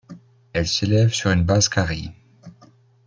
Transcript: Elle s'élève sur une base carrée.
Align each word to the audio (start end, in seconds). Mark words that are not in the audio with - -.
Elle 0.53 0.67
s'élève 0.67 1.13
sur 1.13 1.29
une 1.29 1.43
base 1.43 1.69
carrée. 1.69 2.09